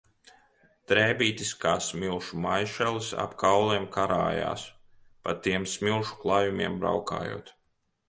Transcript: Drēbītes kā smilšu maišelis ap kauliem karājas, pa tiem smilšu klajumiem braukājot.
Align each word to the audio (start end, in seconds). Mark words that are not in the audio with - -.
Drēbītes 0.91 1.51
kā 1.65 1.73
smilšu 1.87 2.39
maišelis 2.47 3.11
ap 3.27 3.37
kauliem 3.45 3.87
karājas, 3.99 4.67
pa 5.27 5.39
tiem 5.45 5.71
smilšu 5.79 6.21
klajumiem 6.27 6.85
braukājot. 6.85 7.59